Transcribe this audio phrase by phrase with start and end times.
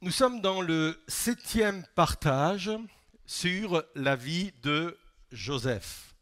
[0.00, 2.70] Nous sommes dans le septième partage
[3.26, 4.96] sur la vie de
[5.32, 6.14] Joseph.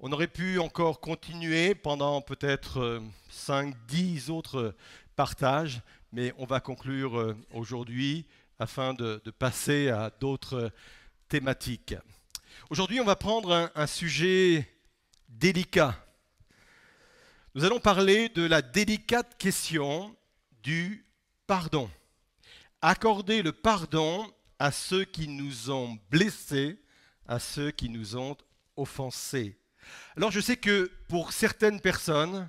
[0.00, 3.00] On aurait pu encore continuer pendant peut-être
[3.30, 4.74] 5, 10 autres
[5.14, 5.80] partages,
[6.10, 8.26] mais on va conclure euh, aujourd'hui
[8.58, 10.72] afin de, passer à d'autres
[11.28, 11.94] thématiques.
[12.68, 14.68] Aujourd'hui, on va prendre un, sujet
[15.28, 15.94] délicat.
[17.54, 20.16] Nous allons parler de la délicate question
[20.62, 21.06] du
[21.46, 21.90] pardon.
[22.80, 26.78] Accorder le pardon à ceux qui nous ont blessés,
[27.26, 28.36] à ceux qui nous ont
[28.76, 29.58] offensés.
[30.16, 32.48] Alors je sais que pour certaines personnes,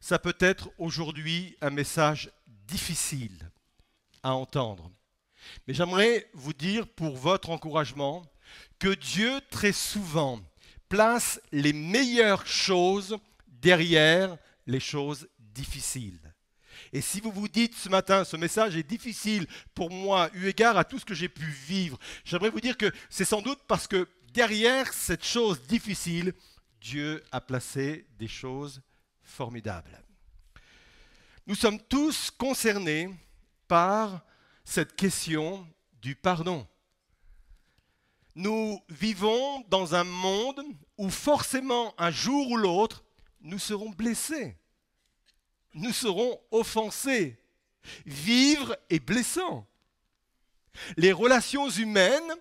[0.00, 3.50] ça peut être aujourd'hui un message difficile
[4.22, 4.90] à entendre.
[5.66, 8.22] Mais j'aimerais vous dire pour votre encouragement
[8.78, 10.40] que Dieu très souvent
[10.88, 13.16] place les meilleures choses
[13.48, 16.25] derrière les choses difficiles.
[16.92, 20.76] Et si vous vous dites ce matin, ce message est difficile pour moi, eu égard
[20.76, 23.86] à tout ce que j'ai pu vivre, j'aimerais vous dire que c'est sans doute parce
[23.86, 26.32] que derrière cette chose difficile,
[26.80, 28.80] Dieu a placé des choses
[29.22, 30.02] formidables.
[31.46, 33.10] Nous sommes tous concernés
[33.68, 34.24] par
[34.64, 35.66] cette question
[36.02, 36.66] du pardon.
[38.34, 40.60] Nous vivons dans un monde
[40.98, 43.04] où forcément un jour ou l'autre,
[43.40, 44.56] nous serons blessés,
[45.76, 47.38] nous serons offensés.
[48.04, 49.66] Vivre est blessant.
[50.96, 52.34] Les relations humaines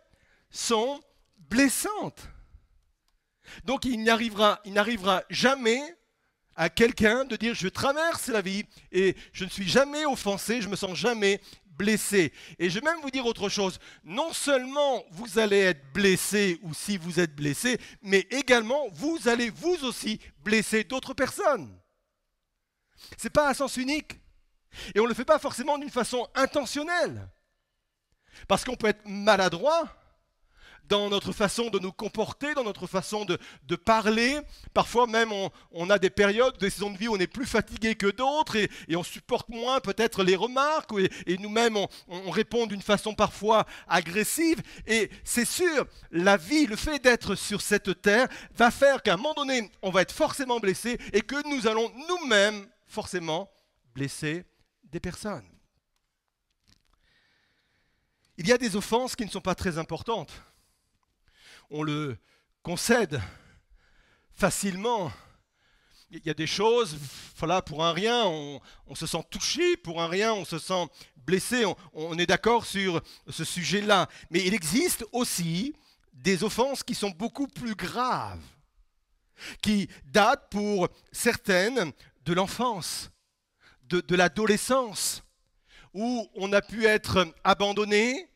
[0.49, 0.99] sont
[1.37, 2.27] blessantes.
[3.63, 5.81] Donc il n'arrivera, il n'arrivera jamais
[6.55, 10.69] à quelqu'un de dire je traverse la vie et je ne suis jamais offensé, je
[10.69, 11.39] me sens jamais
[11.77, 12.31] blessé.
[12.57, 13.79] Et je vais même vous dire autre chose.
[14.03, 19.49] Non seulement vous allez être blessé ou si vous êtes blessé, mais également vous allez
[19.49, 21.69] vous aussi blesser d'autres personnes.
[23.17, 24.19] Ce n'est pas un sens unique.
[24.93, 27.29] Et on ne le fait pas forcément d'une façon intentionnelle.
[28.47, 29.87] Parce qu'on peut être maladroit,
[30.89, 33.37] dans notre façon de nous comporter, dans notre façon de,
[33.75, 34.39] parler.
[34.73, 35.31] Parfois même,
[35.71, 38.55] on, a des périodes, des saisons de vie où on est plus fatigué que d'autres
[38.55, 40.91] et, on supporte moins peut-être les remarques
[41.27, 44.61] et, nous-mêmes, on, on, répond d'une façon parfois agressive.
[44.87, 49.17] Et c'est sûr, la vie, le fait d'être sur cette terre, va faire qu'à un
[49.17, 52.65] moment donné, on va être forcément blessé et que nous allons nous-mêmes
[52.99, 53.51] forcément
[53.93, 54.45] blesser
[54.83, 55.49] des personnes.
[58.37, 60.33] Il y a des offenses qui ne sont pas très importantes
[61.69, 62.17] on le
[62.63, 63.21] concède
[64.33, 65.11] facilement.
[66.11, 66.97] Il y a des choses,
[67.37, 68.61] voilà, pour un rien, on,
[68.95, 73.01] se sent touché, pour un rien, on se sent blessé, on, on est d'accord sur
[73.27, 74.07] ce sujet-là.
[74.29, 75.75] Mais il existe aussi
[76.13, 78.39] des offenses qui sont beaucoup plus graves,
[79.61, 81.91] qui datent pour certaines
[82.25, 83.11] de l'enfance,
[83.83, 85.23] de, l'adolescence,
[85.93, 88.29] où on a pu être abandonné,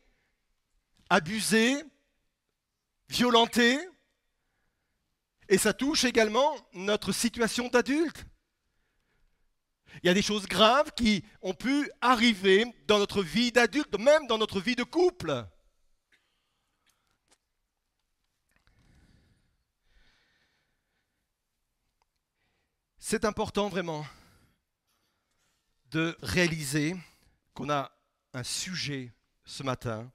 [1.10, 1.82] abusé,
[3.08, 3.78] violenté,
[5.48, 8.24] et ça touche également notre situation d'adulte.
[10.02, 14.28] Il y a des choses graves qui ont pu arriver dans notre vie d'adulte, même
[14.28, 15.44] dans notre vie de couple.
[23.10, 24.06] C'est important vraiment
[25.90, 26.94] de réaliser
[27.54, 27.90] qu'on a
[28.34, 29.12] un sujet
[29.44, 30.08] ce matin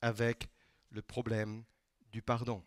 [0.00, 0.48] avec
[0.90, 1.62] le problème
[2.10, 2.60] du pardon.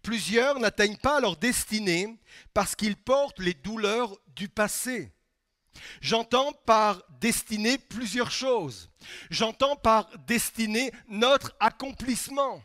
[0.00, 2.18] Plusieurs n'atteignent pas leur destinée
[2.54, 5.12] parce qu'ils portent les douleurs du passé.
[6.00, 8.88] J'entends par destinée plusieurs choses.
[9.28, 12.62] J'entends par destinée notre accomplissement.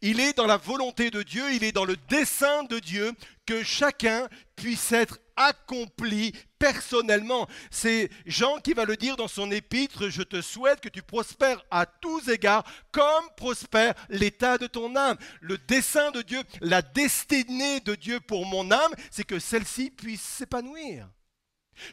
[0.00, 3.12] Il est dans la volonté de Dieu, il est dans le dessein de Dieu
[3.46, 7.48] que chacun puisse être accompli personnellement.
[7.70, 11.64] C'est Jean qui va le dire dans son épître, je te souhaite que tu prospères
[11.70, 15.16] à tous égards comme prospère l'état de ton âme.
[15.40, 20.22] Le dessein de Dieu, la destinée de Dieu pour mon âme, c'est que celle-ci puisse
[20.22, 21.08] s'épanouir.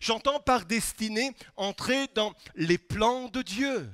[0.01, 3.89] J'entends par destinée entrer dans les plans de Dieu.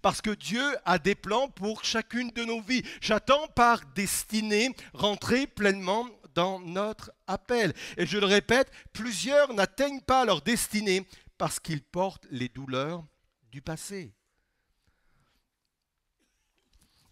[0.00, 2.82] Parce que Dieu a des plans pour chacune de nos vies.
[3.02, 7.10] J'attends par destinée rentrer pleinement dans notre
[7.96, 11.06] Et je le répète, plusieurs n'atteignent pas leur destinée
[11.38, 13.04] parce qu'ils portent les douleurs
[13.50, 14.12] du passé.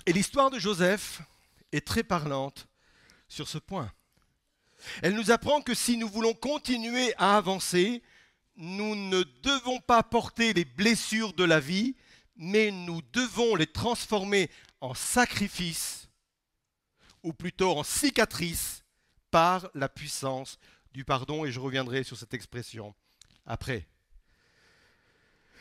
[0.06, 1.22] Et l'histoire de Joseph
[1.72, 2.69] est très parlante
[3.28, 3.90] sur ce point.
[5.02, 8.02] Elle nous apprend que si nous voulons continuer à avancer,
[8.56, 11.96] nous ne devons pas porter les blessures de la vie,
[12.37, 14.50] mais nous devons les transformer
[14.81, 16.08] en sacrifice,
[17.22, 18.84] ou plutôt en cicatrices,
[19.35, 20.61] par la puissance
[20.93, 22.95] du pardon, et je reviendrai sur cette expression
[23.47, 23.85] après.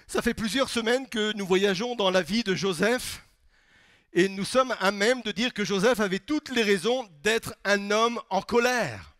[0.06, 3.28] Ça fait plusieurs semaines que nous voyageons dans la vie de Joseph
[4.14, 7.90] et nous sommes à même de dire que Joseph avait toutes les raisons d'être un
[7.90, 9.16] homme en colère.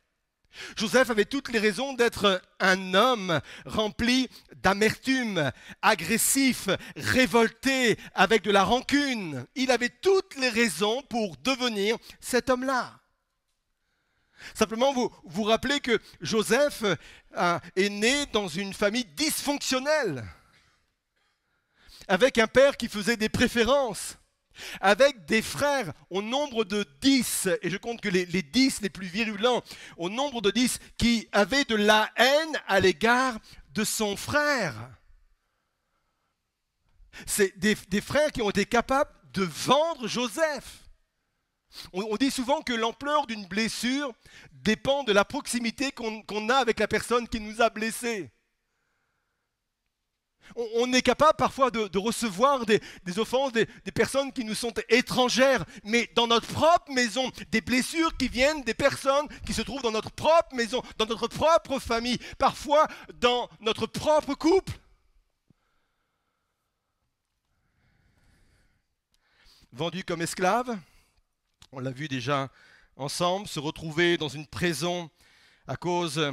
[0.76, 5.52] Joseph avait toutes les raisons d'être un homme rempli d'amertume,
[5.82, 9.48] agressif, révolté, avec de la rancune.
[9.56, 13.00] Il avait toutes les raisons pour devenir cet homme-là.
[14.54, 20.26] Simplement, vous vous rappelez que Joseph euh, est né dans une famille dysfonctionnelle,
[22.08, 24.18] avec un père qui faisait des préférences,
[24.82, 29.08] avec des frères au nombre de dix, et je compte que les, dix les plus
[29.08, 29.64] virulents,
[29.98, 33.38] au nombre de dix qui avaient de la haine à l'égard
[33.74, 34.76] de son frère.
[37.26, 40.83] C'est des, frères qui ont été capables de vendre Joseph.
[41.92, 44.14] On, dit souvent que l'ampleur d'une blessure
[44.52, 48.32] dépend de la proximité qu'on a avec la personne qui nous a blessés.
[50.56, 52.82] On, est capable parfois de, recevoir des,
[53.18, 58.28] offenses des, personnes qui nous sont étrangères, mais dans notre propre maison, des blessures qui
[58.28, 62.88] viennent des personnes qui se trouvent dans notre propre maison, dans notre propre famille, parfois
[63.16, 64.74] dans notre propre couple.
[69.72, 70.78] Vendu comme esclave,
[71.76, 72.52] on l'a vu déjà
[72.96, 75.10] ensemble, se retrouver dans une prison
[75.68, 76.32] à cause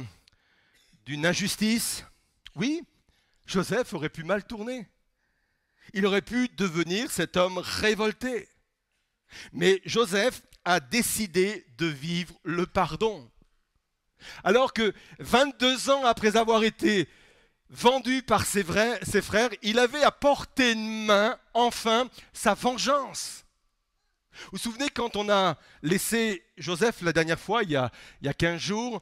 [1.05, 2.05] d'une injustice.
[2.55, 2.83] Oui,
[3.47, 4.87] Joseph aurait pu mal tourner.
[5.93, 8.47] Il aurait pu devenir cet homme révolté.
[9.51, 13.29] Mais Joseph a décidé de vivre le pardon.
[14.43, 17.09] Alors que 22 ans après avoir été
[17.71, 23.43] vendu par ses, frères, il avait à portée de main enfin sa vengeance.
[24.33, 27.91] Vous vous souvenez quand on a laissé Joseph la dernière fois, il y a,
[28.21, 29.01] il y a 15 jours,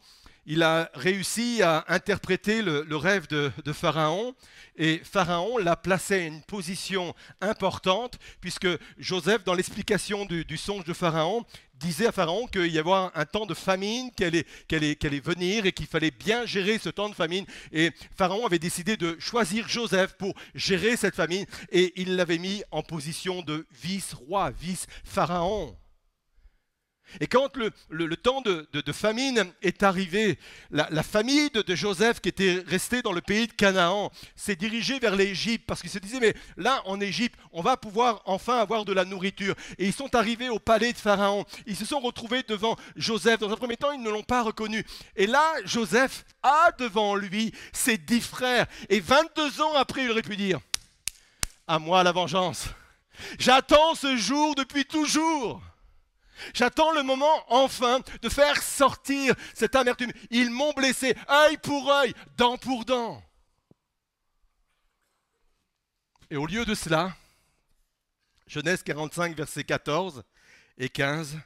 [0.51, 4.33] il a réussi à interpréter le, rêve de, Pharaon
[4.75, 8.67] et Pharaon l'a placé à une position importante puisque
[8.97, 13.45] Joseph, dans l'explication du, songe de Pharaon, disait à Pharaon qu'il y avait un temps
[13.45, 17.45] de famine qui allait, allait venir et qu'il fallait bien gérer ce temps de famine.
[17.71, 22.63] Et Pharaon avait décidé de choisir Joseph pour gérer cette famine et il l'avait mis
[22.71, 25.77] en position de vice-roi, vice-pharaon.
[27.19, 30.37] Et quand le, temps de, famine est arrivé,
[30.71, 35.15] la, famille de, Joseph, qui était restée dans le pays de Canaan, s'est dirigée vers
[35.15, 38.93] l'Égypte parce qu'ils se disaient, mais là, en Égypte, on va pouvoir enfin avoir de
[38.93, 39.55] la nourriture.
[39.77, 41.45] Et ils sont arrivés au palais de Pharaon.
[41.65, 43.39] Ils se sont retrouvés devant Joseph.
[43.39, 44.85] Dans un premier temps, ils ne l'ont pas reconnu.
[45.15, 48.67] Et là, Joseph a devant lui ses dix frères.
[48.89, 50.59] Et 22 ans après, il aurait pu dire,
[51.67, 52.67] à moi la vengeance.
[53.37, 55.61] J'attends ce jour depuis toujours.
[56.53, 60.11] J'attends le moment enfin de faire sortir cette amertume.
[60.29, 63.23] Ils m'ont blessé, œil pour œil, dent pour dent.
[66.31, 67.15] Et au lieu de cela,
[68.47, 70.23] Genèse 45, versets 14
[70.77, 71.37] et 15,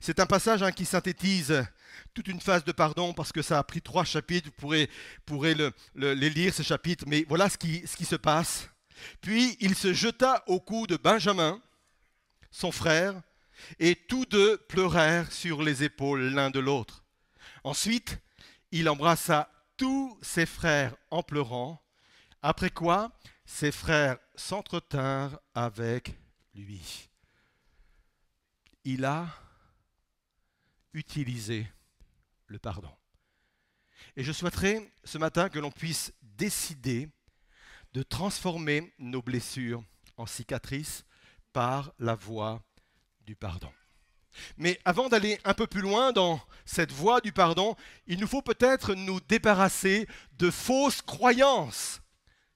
[0.00, 1.66] c'est un passage hein, qui synthétise
[2.14, 4.48] toute une phase de pardon parce que ça a pris trois chapitres.
[4.58, 4.86] Vous
[5.24, 5.54] pourrez,
[5.94, 8.68] les lire, ces chapitres, mais voilà ce qui, ce qui se passe.
[9.20, 11.60] Puis il se jeta au cou de Benjamin,
[12.50, 13.14] son frère,
[13.78, 17.04] et tous deux pleurèrent sur les épaules l'un de l'autre.
[17.64, 18.18] Ensuite,
[18.70, 21.82] il embrassa tous ses frères en pleurant,
[22.42, 23.12] après quoi
[23.44, 26.14] ses frères s'entretinrent avec
[26.54, 27.08] lui.
[28.84, 29.28] Il a
[30.92, 31.66] utilisé
[32.46, 32.90] le pardon.
[34.16, 37.08] Et je souhaiterais ce matin que l'on puisse décider
[37.92, 39.82] de transformer nos blessures
[40.16, 41.04] en cicatrices
[41.52, 42.62] par la voie
[43.26, 43.72] du pardon.
[44.56, 47.74] Mais avant d'aller un peu plus loin dans cette voie du pardon,
[48.06, 50.06] il nous faut peut-être nous débarrasser
[50.38, 52.00] de fausses croyances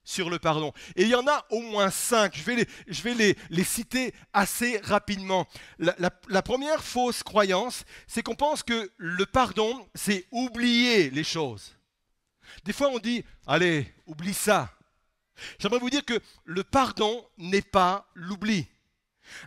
[0.03, 0.73] sur le pardon.
[0.95, 2.37] Et il y en a au moins cinq.
[2.37, 5.47] Je vais les, je vais les, les citer assez rapidement.
[5.77, 5.95] La,
[6.29, 11.75] la première fausse croyance, c'est qu'on pense que le pardon, c'est oublier les choses.
[12.63, 14.71] Des fois, on dit, allez, oublie ça.
[15.59, 18.67] J'aimerais vous dire que le pardon n'est pas l'oubli.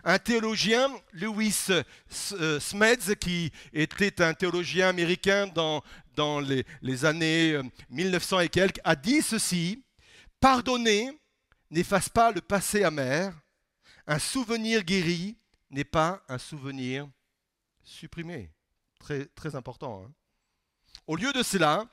[0.03, 5.83] Un théologien, Louis euh, Smeds, qui était un théologien américain dans,
[6.15, 9.83] dans les, les, années 1900 euh, et quelques, a dit ceci
[10.39, 11.11] Pardonner
[11.71, 13.33] n'efface pas le passé amer.
[14.07, 15.37] Un souvenir guéri
[15.69, 17.07] n'est pas un souvenir
[17.83, 18.51] supprimé.
[18.99, 20.03] Très, très important.
[20.05, 20.13] Hein.
[21.07, 21.85] Au lieu de cela,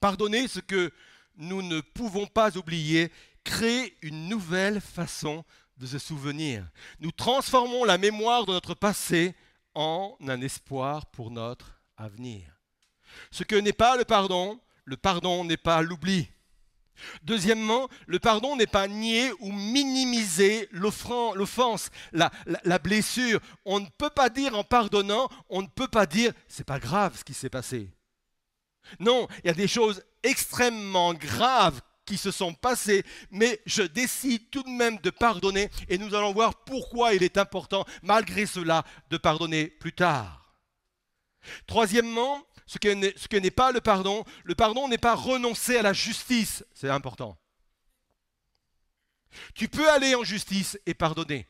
[0.00, 0.92] pardonner ce que
[1.36, 3.12] nous ne pouvons pas oublier
[3.44, 5.44] crée une nouvelle façon
[5.80, 6.64] de se souvenir.
[7.00, 9.34] Nous transformons la mémoire de notre passé
[9.74, 12.42] en un espoir pour notre avenir.
[13.30, 16.28] Ce que n'est pas le pardon, le pardon n'est pas l'oubli.
[17.22, 23.40] Deuxièmement, le pardon n'est pas nier ou minimiser l'offense, la, la, blessure.
[23.64, 27.16] On ne peut pas dire en pardonnant, on ne peut pas dire c'est pas grave
[27.16, 27.90] ce qui s'est passé.
[28.98, 34.50] Non, il y a des choses extrêmement graves qui se sont passées, mais je décide
[34.50, 38.84] tout de même de pardonner et nous allons voir pourquoi il est important, malgré cela,
[39.10, 40.56] de pardonner plus tard.
[41.68, 44.24] Troisièmement, ce que n'est pas le pardon.
[44.42, 46.64] Le pardon n'est pas renoncer à la justice.
[46.74, 47.38] C'est important.
[49.54, 51.46] Tu peux aller en justice et pardonner.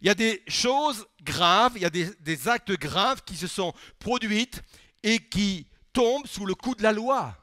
[0.00, 3.48] Il y a des choses graves, il y a des, des actes graves qui se
[3.48, 4.62] sont produites
[5.02, 7.36] et qui tombent sous le coup de la loi.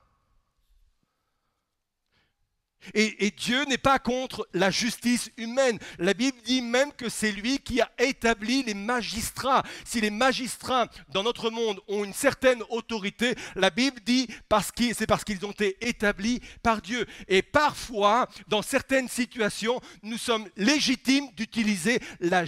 [2.94, 5.80] Et, Dieu n'est pas contre la justice humaine.
[6.00, 9.64] La Bible dit même que c'est lui qui a établi les magistrats.
[9.86, 14.94] Si les magistrats dans notre monde ont une certaine autorité, la Bible dit parce que
[14.94, 17.06] c'est parce qu'ils ont été établis par Dieu.
[17.28, 22.44] Et parfois, dans certaines situations, nous sommes légitimes d'utiliser la,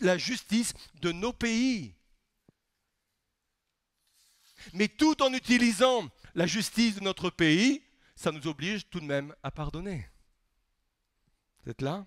[0.00, 1.94] la justice de nos pays.
[4.72, 7.82] Mais tout en utilisant la justice de notre pays,
[8.16, 10.08] ça nous oblige tout de même à pardonner.
[11.62, 12.06] Vous êtes là?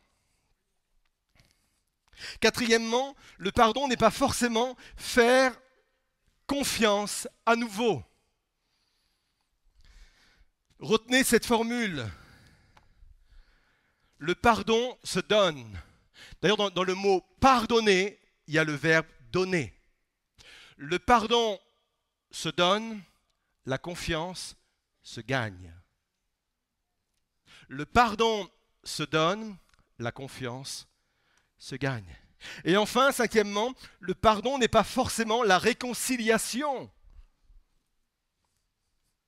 [2.41, 5.57] Quatrièmement, le pardon n'est pas forcément faire
[6.47, 8.03] confiance à nouveau.
[10.79, 12.05] Retenez cette formule.
[14.17, 15.79] Le pardon se donne.
[16.41, 19.73] D'ailleurs, dans, dans, le mot pardonner, il y a le verbe donner.
[20.75, 21.59] Le pardon
[22.31, 23.01] se donne,
[23.65, 24.55] la confiance
[25.03, 25.73] se gagne.
[27.69, 28.49] Le pardon
[28.83, 29.55] se donne,
[29.99, 30.87] la confiance
[31.59, 32.17] se gagne.
[32.63, 36.91] Et enfin, cinquièmement, le pardon n'est pas forcément la réconciliation.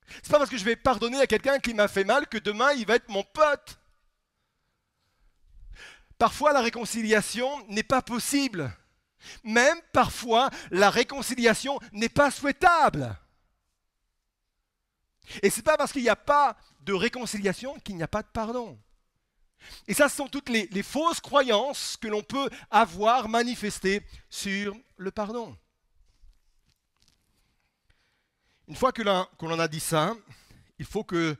[0.07, 2.73] C'est pas parce que je vais pardonner à quelqu'un qui m'a fait mal que demain
[2.73, 3.79] il va être mon pote.
[6.17, 8.75] Parfois la réconciliation n'est pas possible.
[9.43, 13.15] Même parfois la réconciliation n'est pas souhaitable.
[15.43, 18.23] Et ce n'est pas parce qu'il n'y a pas de réconciliation qu'il n'y a pas
[18.23, 18.79] de pardon.
[19.87, 25.11] Et ça, ce sont toutes les, fausses croyances que l'on peut avoir manifestées sur le
[25.11, 25.55] pardon.
[28.67, 30.15] Une fois que l'on a dit ça,
[30.79, 31.35] il faut que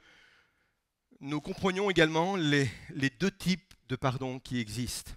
[1.19, 5.11] nous comprenions également les, les deux types de pardon qui existent.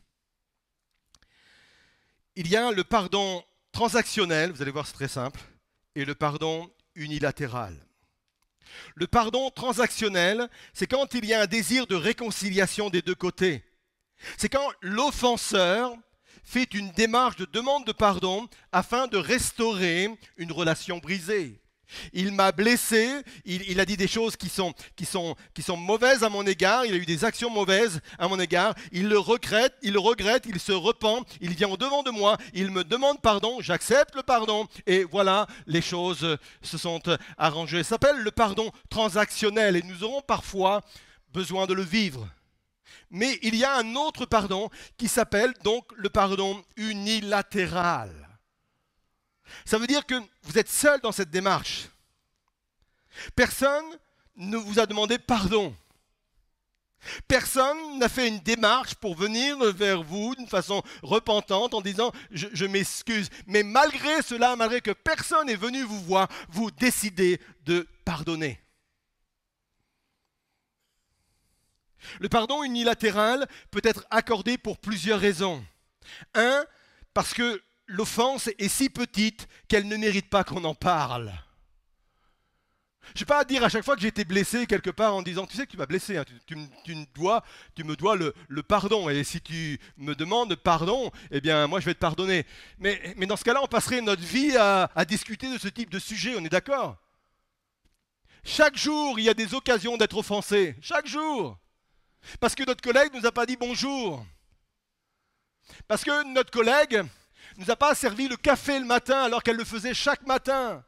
[2.37, 5.41] Il y a le pardon transactionnel, vous allez voir c'est très simple,
[5.95, 7.84] et le pardon unilatéral.
[8.95, 13.65] Le pardon transactionnel, c'est quand il y a un désir de réconciliation des deux côtés.
[14.37, 15.95] C'est quand l'offenseur
[16.45, 21.61] fait une démarche de demande de pardon afin de restaurer une relation brisée.
[22.13, 23.09] Il m'a blessé,
[23.45, 24.75] il, a dit des choses qui sont,
[25.77, 29.19] mauvaises à mon égard, il a eu des actions mauvaises à mon égard, il le
[29.19, 32.85] regrette, il le regrette, il se repent, il vient au devant de moi, il me
[32.85, 37.03] demande pardon, j'accepte le pardon, et voilà, les choses se sont
[37.39, 37.83] arrangées.
[37.83, 40.83] Ça s'appelle le pardon transactionnel, et nous aurons parfois
[41.33, 42.29] besoin de le vivre.
[43.11, 48.24] Mais il y a un autre pardon qui s'appelle donc le pardon unilatéral.
[49.65, 51.89] Ça veut dire que vous êtes seul dans cette démarche.
[53.37, 53.85] Personne
[54.37, 55.75] ne vous a demandé pardon.
[57.29, 62.65] Personne n'a fait une démarche pour venir vers vous d'une façon repentante en disant je,
[62.65, 63.29] m'excuse.
[63.47, 68.59] Mais malgré cela, malgré que personne n'est venu vous voir, vous décidez de pardonner.
[72.21, 75.65] Le pardon unilatéral peut être accordé pour plusieurs raisons.
[76.35, 76.65] Un,
[77.15, 81.33] parce que l'offense est si petite qu'elle ne mérite pas qu'on en parle.
[83.09, 85.23] Je ne vais pas dire à chaque fois que j'ai été blessé quelque part en
[85.23, 88.33] disant Tu sais que tu m'as blessé, hein, tu, me dois, tu me dois le,
[88.63, 89.11] pardon.
[89.11, 92.47] Et si tu me demandes pardon, eh bien, moi, je vais te pardonner.
[92.79, 95.99] Mais, dans ce cas-là, on passerait notre vie à, à discuter de ce type de
[95.99, 96.97] sujet, on est d'accord?
[98.43, 100.75] Chaque jour, il y a des occasions d'être offensé.
[100.81, 101.59] Chaque jour.
[102.41, 104.25] Parce que notre collègue ne nous a pas dit bonjour.
[105.89, 107.05] Parce que notre collègue
[107.59, 110.85] nous a pas servi le café le matin alors qu'elle le faisait chaque matin.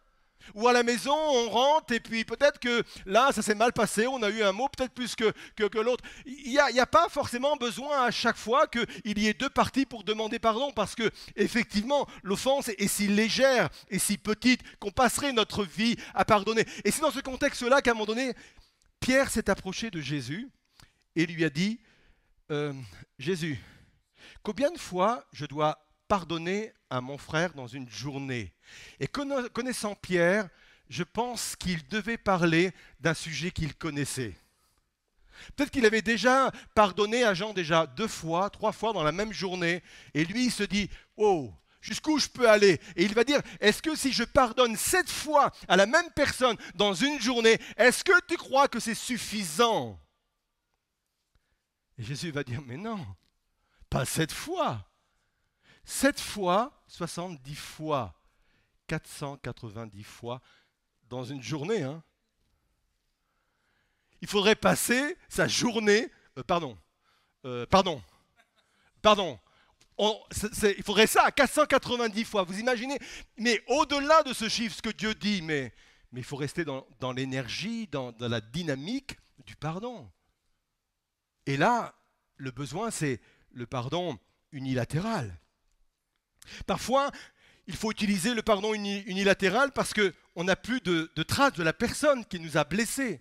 [0.55, 4.07] Ou à la maison, on rentre et puis peut-être que là, ça s'est mal passé,
[4.07, 6.05] on a eu un mot peut-être plus que, que, l'autre.
[6.25, 10.05] Il n'y a, pas forcément besoin à chaque fois qu'il y ait deux parties pour
[10.05, 15.65] demander pardon parce que effectivement, l'offense est, si légère et si petite qu'on passerait notre
[15.65, 16.65] vie à pardonner.
[16.85, 18.35] Et c'est dans ce contexte-là qu'à un moment donné,
[19.01, 20.49] Pierre s'est approché de Jésus
[21.17, 21.81] et lui a dit,
[22.51, 22.73] euh,
[23.19, 23.61] Jésus,
[24.43, 28.53] combien de fois je dois pardonner à mon frère dans une journée.
[29.01, 30.49] Et connaissant Pierre,
[30.89, 34.35] je pense qu'il devait parler d'un sujet qu'il connaissait.
[35.55, 39.33] Peut-être qu'il avait déjà pardonné à Jean déjà deux fois, trois fois dans la même
[39.33, 39.83] journée.
[40.15, 42.81] Et lui, il se dit, oh, jusqu'où je peux aller?
[42.95, 46.57] Et il va dire, est-ce que si je pardonne sept fois à la même personne
[46.75, 50.01] dans une journée, est-ce que tu crois que c'est suffisant?
[51.99, 53.05] Et Jésus va dire, mais non,
[53.91, 54.89] pas sept fois.
[55.87, 58.13] Sept fois, 70 fois,
[58.89, 60.43] 490 fois
[61.09, 61.85] dans une journée.
[61.85, 62.03] Hein.
[64.21, 66.77] Il faudrait passer sa journée, euh, pardon,
[67.45, 68.03] euh, pardon,
[69.01, 69.39] pardon,
[69.97, 72.43] il faudrait ça à 490 fois.
[72.43, 72.99] Vous imaginez
[73.37, 75.73] Mais au-delà de ce chiffre, ce que Dieu dit, mais,
[76.13, 80.11] il faut rester dans, l'énergie, dans la dynamique du pardon.
[81.47, 81.95] Et là,
[82.37, 83.21] le besoin, c'est
[83.53, 84.19] le pardon
[84.51, 85.39] unilatéral.
[86.67, 87.11] Parfois,
[87.67, 92.25] il faut utiliser le pardon unilatéral parce qu'on n'a plus de, traces de la personne
[92.25, 93.21] qui nous a blessés.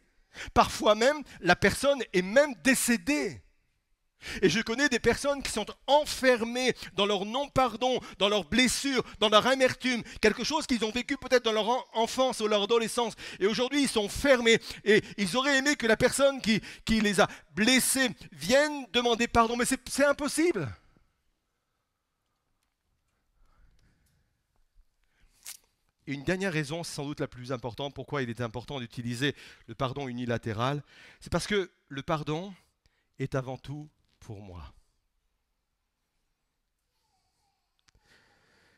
[0.53, 3.41] Parfois même, la personne est même décédée.
[4.41, 9.29] Et je connais des personnes qui sont enfermées dans leur non-pardon, dans leurs blessures, dans
[9.29, 13.13] leur amertume, quelque chose qu'ils ont vécu peut-être dans leur enfance ou leur adolescence.
[13.39, 16.61] Et aujourd'hui, ils sont fermés et ils auraient aimé que la personne qui
[17.01, 20.67] les a blessés vienne demander pardon, mais c'est impossible.
[26.07, 29.35] Et une dernière raison, sans doute la plus importante, pourquoi il est important d'utiliser
[29.67, 30.83] le pardon unilatéral,
[31.19, 32.53] c'est parce que le pardon
[33.17, 34.73] est avant tout pour moi.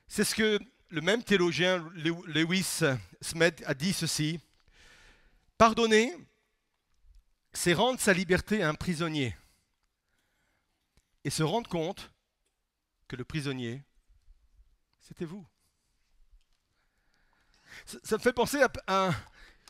[0.08, 2.82] C'est ce que le même théologien Lewis
[3.22, 4.40] Smith a dit ceci.
[5.58, 6.14] Pardonner,
[7.52, 9.36] c'est rendre sa liberté à un prisonnier
[11.24, 12.12] et se rendre compte
[13.08, 13.84] que le prisonnier,
[15.02, 15.46] c'était vous.
[17.86, 19.12] Ça, me fait penser à,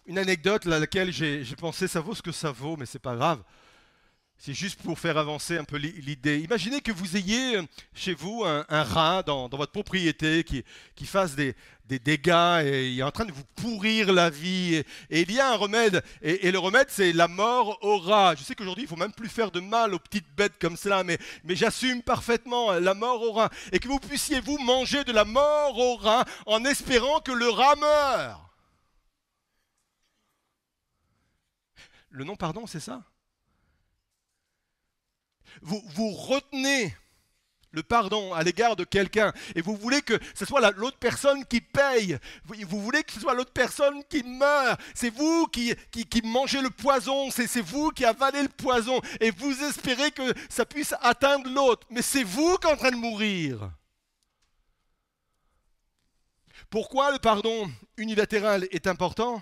[0.06, 3.15] une anecdote à laquelle j'ai pensé, ça vaut ce que ça vaut, mais c'est pas
[3.15, 3.41] grave.
[4.39, 6.39] C'est juste pour faire avancer un peu l'idée.
[6.39, 7.63] Imaginez que vous ayez euh,
[7.95, 10.63] chez vous un, rat dans, votre propriété qui,
[11.06, 11.56] fasse des,
[11.89, 14.84] dégâts et il est en train de vous pourrir la vie.
[15.10, 16.04] Et, il y a un remède.
[16.21, 18.36] Et, le remède, c'est la mort au rat.
[18.38, 21.04] Je sais qu'aujourd'hui, il faut même plus faire de mal aux petites bêtes comme cela,
[21.04, 23.50] mais, mais j'assume parfaitement la mort au rat.
[23.71, 27.50] Et que vous puissiez, vous, manger de la mort au rat en espérant que le
[27.50, 28.50] rat meure.
[32.12, 33.04] Le non-pardon, c'est ça?
[35.62, 36.96] Vous, retenez
[37.72, 41.62] le pardon à l'égard de quelqu'un et vous voulez que ce soit l'autre personne qui
[41.62, 46.62] paye, vous, voulez que ce soit l'autre personne qui meurt, c'est vous qui, qui, mangez
[46.62, 51.50] le poison, c'est vous qui avalez le poison et vous espérez que ça puisse atteindre
[51.50, 53.72] l'autre, mais c'est vous qui êtes en train de mourir.
[56.70, 59.41] Pourquoi le pardon unilatéral est important?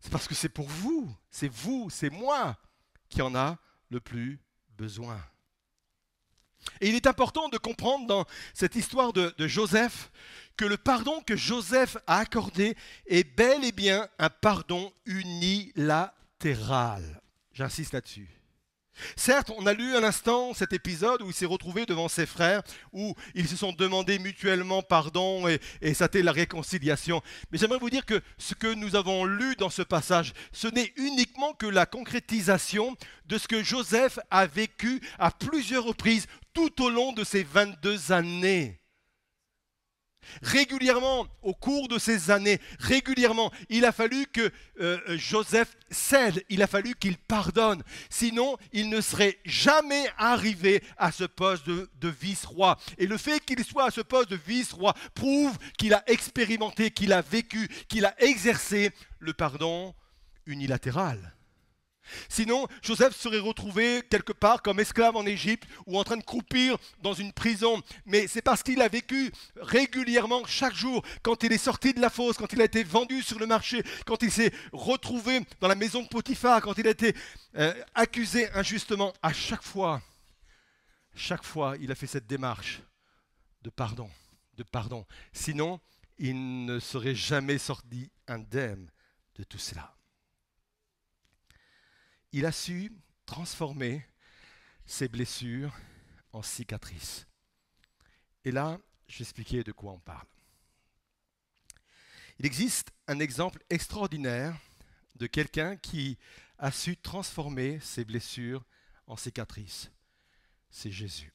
[0.00, 2.56] C'est parce que c'est pour vous, c'est vous, c'est moi
[3.08, 3.58] qui en a
[3.90, 4.38] le plus
[4.76, 5.18] besoin.
[6.80, 10.10] Et il est important de comprendre dans cette histoire de, Joseph
[10.56, 17.20] que le pardon que Joseph a accordé est bel et bien un pardon unilatéral.
[17.52, 18.28] J'insiste là-dessus.
[19.16, 22.62] Certes, on a lu un instant cet épisode où il s'est retrouvé devant ses frères,
[22.92, 27.20] où ils se sont demandé mutuellement pardon et ça a été la réconciliation.
[27.50, 30.92] Mais j'aimerais vous dire que ce que nous avons lu dans ce passage, ce n'est
[30.96, 32.96] uniquement que la concrétisation
[33.26, 38.12] de ce que Joseph a vécu à plusieurs reprises tout au long de ces 22
[38.12, 38.80] années.
[40.42, 46.62] Régulièrement, au cours de ces années, régulièrement, il a fallu que euh, Joseph cède, il
[46.62, 47.82] a fallu qu'il pardonne.
[48.08, 52.78] Sinon, il ne serait jamais arrivé à ce poste de vice-roi.
[52.98, 57.12] Et le fait qu'il soit à ce poste de vice-roi prouve qu'il a expérimenté, qu'il
[57.12, 59.94] a vécu, qu'il a exercé le pardon
[60.46, 61.33] unilatéral.
[62.28, 66.76] Sinon, Joseph serait retrouvé quelque part comme esclave en Égypte ou en train de croupir
[67.02, 67.82] dans une prison.
[68.06, 72.10] Mais c'est parce qu'il a vécu régulièrement, chaque jour, quand il est sorti de la
[72.10, 75.74] fosse, quand il a été vendu sur le marché, quand il s'est retrouvé dans la
[75.74, 77.14] maison de Potiphar, quand il a été
[77.56, 80.02] euh, accusé injustement, à chaque fois,
[81.14, 82.80] chaque fois, il a fait cette démarche
[83.62, 84.10] de pardon,
[84.56, 85.06] de pardon.
[85.32, 85.80] Sinon,
[86.18, 88.90] il ne serait jamais sorti indemne
[89.36, 89.94] de tout cela
[92.34, 92.90] il a su
[93.26, 94.04] transformer
[94.84, 95.72] ses blessures
[96.32, 97.28] en cicatrices.
[98.44, 100.26] Et là, je vais expliquer de quoi on parle.
[102.40, 104.58] Il existe un exemple extraordinaire
[105.14, 106.18] de quelqu'un qui
[106.58, 108.64] a su transformer ses blessures
[109.06, 109.92] en cicatrices.
[110.70, 111.32] C'est Jésus.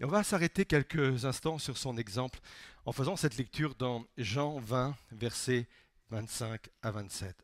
[0.00, 2.40] Et on va s'arrêter quelques instants sur son exemple
[2.86, 5.68] en faisant cette lecture dans Jean 20, versets
[6.10, 7.36] 25 à 27.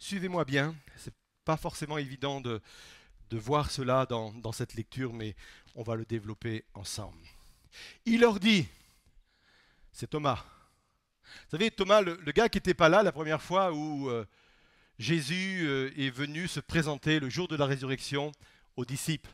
[0.00, 0.74] Suivez-moi bien,
[1.48, 2.60] pas forcément évident de,
[3.30, 5.34] de voir cela dans, dans cette lecture, mais
[5.76, 7.24] on va le développer ensemble.
[8.04, 8.68] Il leur dit,
[9.90, 10.44] c'est Thomas.
[11.24, 14.26] Vous savez, Thomas, le, gars qui n'était pas là la première fois où euh,
[14.98, 18.30] Jésus euh, est venu se présenter le jour de la résurrection
[18.76, 19.30] aux disciples.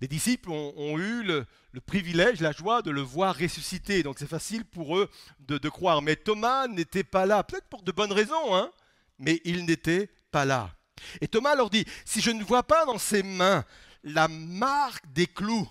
[0.00, 4.20] Les disciples ont, ont eu le, le privilège, la joie de le voir ressusciter, donc
[4.20, 6.00] c'est facile pour eux de, de croire.
[6.00, 8.70] Mais Thomas n'était pas là, peut-être pour de bonnes raisons, hein,
[9.18, 10.75] mais il n'était pas là.
[11.20, 13.64] Et Thomas leur dit, si je ne vois pas dans ses mains
[14.02, 15.68] la marque des clous,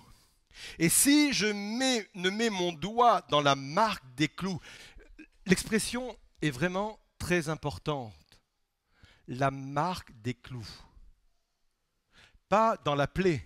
[0.78, 4.60] et si je ne mets mon doigt dans la marque des clous,
[5.46, 8.14] l'expression est vraiment très importante.
[9.28, 10.68] La marque des clous.
[12.48, 13.44] Pas dans la plaie,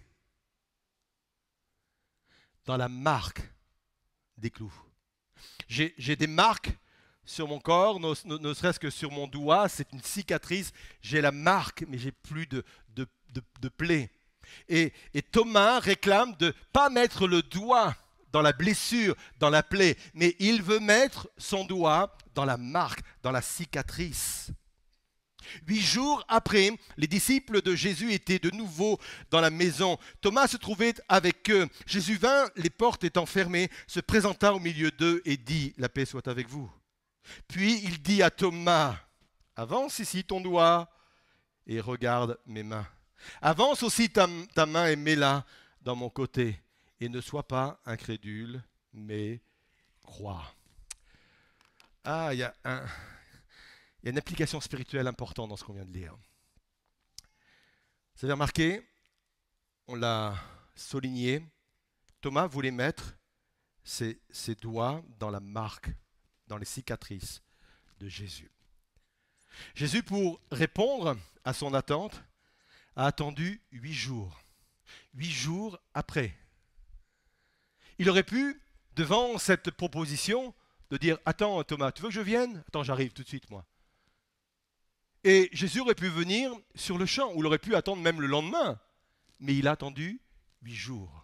[2.67, 3.43] dans la marque
[4.37, 4.73] des clous.
[5.69, 6.71] J'ai des marques
[7.25, 11.85] sur mon corps, ne, serait-ce que sur mon doigt, c'est une cicatrice, j'ai la marque,
[11.89, 12.65] mais j'ai plus de,
[13.77, 14.11] plaie.
[14.69, 17.95] Et, et Thomas réclame de pas mettre le doigt
[18.33, 23.01] dans la blessure, dans la plaie, mais il veut mettre son doigt dans la marque,
[23.23, 24.51] dans la cicatrice.
[25.67, 28.99] Huit jours après, les disciples de Jésus étaient de nouveau
[29.31, 29.99] dans la maison.
[30.21, 31.67] Thomas se trouvait avec eux.
[31.87, 36.05] Jésus vint, les portes étant fermées, se présenta au milieu d'eux et dit, La paix
[36.05, 36.71] soit avec vous.
[37.49, 38.97] Puis il dit à Thomas,
[39.61, 40.89] Avance ici ton doigt
[41.67, 42.87] et regarde mes mains.
[43.43, 44.27] Avance aussi ta,
[44.67, 45.45] main et mets-la
[45.83, 46.59] dans mon côté.
[46.99, 48.63] Et ne sois pas incrédule,
[48.95, 49.43] mais
[50.03, 50.51] crois.
[52.05, 52.55] Ah, il y a
[54.03, 56.17] une application spirituelle importante dans ce qu'on vient de lire.
[58.15, 58.83] Vous avez remarqué,
[59.87, 60.35] on l'a
[60.75, 61.45] souligné,
[62.23, 63.15] Thomas voulait mettre
[63.85, 65.91] ses doigts dans la marque,
[66.51, 67.43] dans les cicatrices
[68.01, 68.51] de Jésus.
[69.75, 72.23] Jésus, pour répondre à son attente,
[72.97, 74.43] a attendu huit jours.
[75.15, 76.37] Huit jours après.
[77.99, 78.61] Il aurait pu,
[78.97, 80.55] devant cette proposition,
[80.91, 82.65] de dire Attends, Thomas, tu veux que je vienne?
[82.67, 83.65] Attends, j'arrive tout de suite, moi.
[85.23, 88.27] Et Jésus aurait pu venir sur le champ, ou il aurait pu attendre même le
[88.27, 88.81] lendemain.
[89.39, 90.21] Mais il a attendu
[90.63, 91.20] huit jours.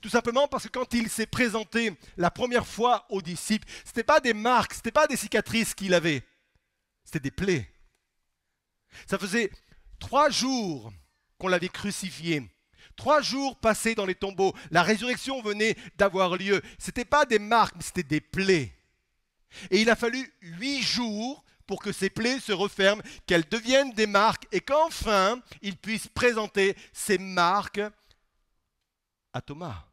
[0.00, 4.04] Tout simplement parce que quand il s'est présenté la première fois aux disciples, ce n'était
[4.04, 6.22] pas des marques, ce n'était pas des cicatrices qu'il avait,
[7.04, 7.68] c'était des plaies.
[9.06, 9.50] Ça faisait
[9.98, 10.92] trois jours
[11.38, 12.48] qu'on l'avait crucifié.
[12.96, 14.54] Trois jours passés dans les tombeaux.
[14.70, 16.60] La résurrection venait d'avoir lieu.
[16.78, 18.72] Ce n'était pas des marques, c'était des plaies.
[19.70, 24.06] Et il a fallu huit jours pour que ces plaies se referment, qu'elles deviennent des
[24.06, 27.80] marques et qu'enfin il puisse présenter ces marques
[29.32, 29.84] à Thomas.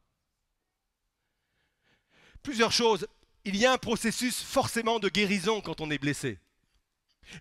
[2.43, 3.07] Plusieurs choses.
[3.45, 6.39] Il y a un processus forcément de guérison quand on est blessé.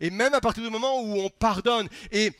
[0.00, 1.88] Et même à partir du moment où on pardonne.
[2.12, 2.32] Et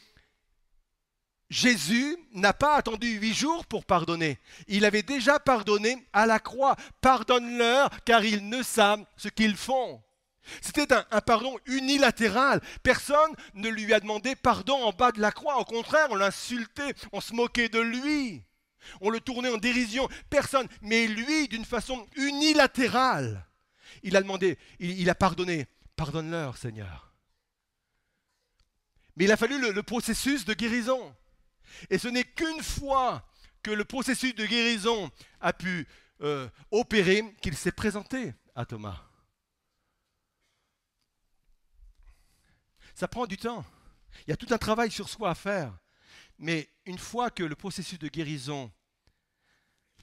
[1.51, 4.39] Jésus n'a pas attendu huit jours pour pardonner.
[4.69, 6.77] Il avait déjà pardonné à la croix.
[7.01, 10.03] Pardonne-leur car ils ne savent ce qu'ils font.
[10.63, 12.61] C'était un, un pardon unilatéral.
[12.83, 15.59] Personne ne lui a demandé pardon en bas de la croix.
[15.59, 18.43] Au contraire, on l'insultait, on se moquait de lui.
[19.01, 20.09] On le tournait en dérision.
[20.31, 20.69] Personne.
[20.83, 23.47] Mais lui, d'une façon unilatérale,
[24.03, 25.67] il a demandé, il, a pardonné.
[25.97, 27.13] Pardonne-leur, Seigneur.
[29.17, 31.15] Mais il a fallu le, le processus de guérison.
[31.91, 33.29] Et ce n'est qu'une fois
[33.63, 35.11] que le processus de guérison
[35.41, 35.87] a pu
[36.21, 39.05] euh, opérer qu'il s'est présenté à Thomas.
[42.95, 43.65] Ça prend du temps.
[44.27, 45.79] Il y a tout un travail sur soi à faire.
[46.39, 48.73] Mais une fois que le processus de guérison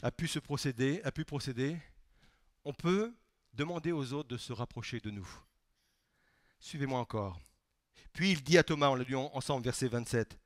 [0.02, 1.78] a pu se procéder, a pu procéder,
[2.66, 3.16] on peut
[3.54, 5.28] demander aux autres de se rapprocher de nous.
[6.60, 7.40] Suivez-moi encore.
[8.12, 10.38] Puis il dit à Thomas, on l'a lu ensemble, verset 27,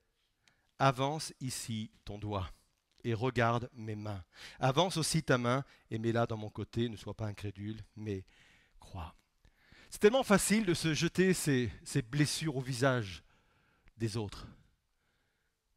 [0.78, 2.49] Avance ici ton doigt
[3.04, 4.23] et regarde mes mains.
[4.60, 8.25] Avance aussi ta main et mets-la dans mon côté, ne sois pas incrédule, mais
[8.80, 9.15] crois.
[9.89, 13.23] C'est tellement facile de se jeter ces blessures au visage
[13.97, 14.47] des autres.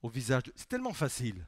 [0.03, 0.53] Au visage.
[0.57, 1.47] C'est tellement facile.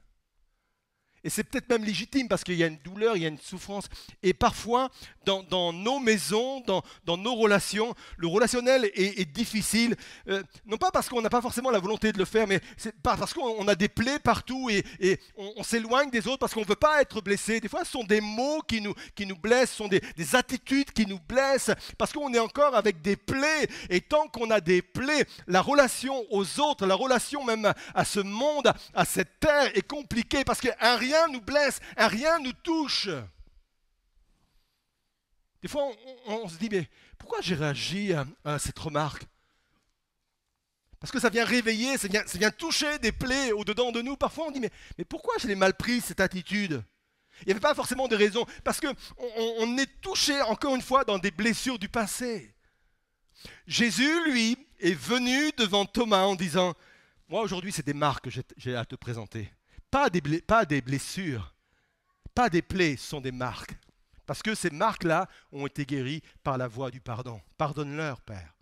[1.25, 3.39] Et c'est peut-être même légitime parce qu'il y a une douleur, il y a une
[3.39, 3.87] souffrance.
[4.23, 4.91] Et parfois,
[5.25, 9.97] dans, nos maisons, dans, nos relations, le relationnel est, difficile.
[10.29, 12.61] euh, non pas parce qu'on n'a pas forcément la volonté de le faire, mais
[13.03, 14.85] parce qu'on on a des plaies partout et,
[15.37, 17.59] on, s'éloigne des autres parce qu'on ne veut pas être blessé.
[17.59, 20.37] Des fois, ce sont des mots qui nous, qui nous blessent, ce sont des, des
[20.37, 23.67] attitudes qui nous blessent parce qu'on est encore avec des plaies.
[23.89, 28.21] Et tant qu'on a des plaies, la relation aux autres, la relation même à ce
[28.21, 33.09] monde, à cette terre est compliquée parce qu'un rien nous blesse, un rien nous touche.
[35.63, 35.91] Des fois,
[36.27, 39.25] on, se dit, mais pourquoi j'ai réagi à, à cette remarque?
[41.01, 44.17] Parce que ça vient réveiller, ça vient, ça vient toucher des plaies au-dedans de nous.
[44.17, 46.83] Parfois on dit, mais, mais pourquoi je l'ai mal pris cette attitude?
[47.43, 48.47] Il n'y avait pas forcément de raison.
[48.63, 48.95] Parce qu'on
[49.27, 52.55] on est touché, encore une fois, dans des blessures du passé.
[53.67, 56.75] Jésus, lui, est venu devant Thomas en disant,
[57.29, 59.51] moi aujourd'hui c'est des marques que j'ai à te présenter.
[59.95, 61.55] Pas des, blessures,
[62.35, 63.77] pas des plaies, sont des marques.
[64.27, 67.41] Parce que ces marques-là ont été guéries par la voie du pardon.
[67.57, 68.57] Pardonne-leur, Père.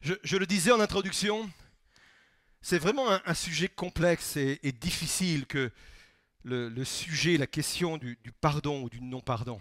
[0.00, 1.50] Je, le disais en introduction,
[2.62, 5.72] c'est vraiment un, sujet complexe et, difficile que
[6.44, 9.60] le, sujet, la question du, pardon ou du non-pardon.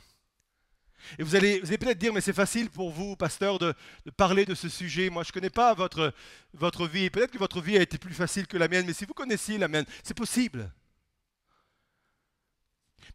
[1.18, 3.74] Et vous allez, peut-être dire, mais c'est facile pour vous, pasteur, de,
[4.18, 5.10] parler de ce sujet.
[5.10, 6.14] Moi, je ne connais pas votre,
[6.54, 7.10] votre vie.
[7.10, 9.58] Peut-être que votre vie a été plus facile que la mienne, mais si vous connaissiez
[9.58, 10.72] la mienne, c'est possible.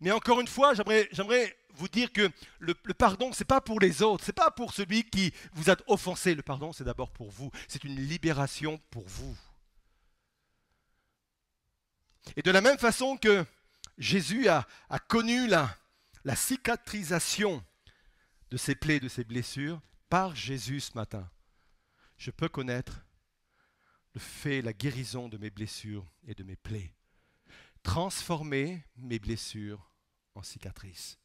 [0.01, 4.03] Mais encore une fois, j'aimerais vous dire que le, pardon, ce n'est pas pour les
[4.03, 6.35] autres, ce n'est pas pour celui qui vous a offensé.
[6.35, 7.51] Le pardon, c'est d'abord pour vous.
[7.68, 9.37] C'est une libération pour vous.
[12.37, 13.44] Et de la même façon que
[13.99, 14.66] Jésus a,
[15.09, 15.77] connu la,
[16.25, 17.62] la cicatrisation
[18.55, 21.29] de ses plaies, de ses blessures, par Jésus ce matin,
[22.17, 23.05] je peux connaître
[24.12, 26.95] le fait, la guérison de mes blessures et de mes plaies.
[27.83, 29.90] Transformer mes blessures
[30.37, 31.19] en cicatrices.